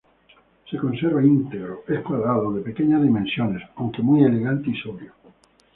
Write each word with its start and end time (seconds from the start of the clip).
Se 0.67 0.77
conserva 0.79 1.23
integro, 1.23 1.83
es 1.87 1.99
cuadrado 1.99 2.51
de 2.53 2.63
pequeñas 2.63 3.03
dimensiones, 3.03 3.61
aunque 3.75 4.01
muy 4.01 4.23
elegante 4.23 4.71
y 4.71 4.75
sobrio. 4.81 5.13